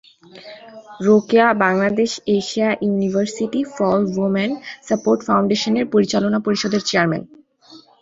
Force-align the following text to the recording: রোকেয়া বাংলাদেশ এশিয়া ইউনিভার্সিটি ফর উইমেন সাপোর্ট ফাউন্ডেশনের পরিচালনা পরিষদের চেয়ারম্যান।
রোকেয়া 1.05 1.47
বাংলাদেশ 1.63 2.11
এশিয়া 2.37 2.69
ইউনিভার্সিটি 2.85 3.61
ফর 3.75 3.97
উইমেন 4.13 4.51
সাপোর্ট 4.87 5.19
ফাউন্ডেশনের 5.27 5.85
পরিচালনা 5.93 6.39
পরিষদের 6.45 6.81
চেয়ারম্যান। 6.89 7.23